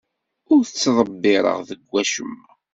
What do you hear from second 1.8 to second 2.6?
wacemma.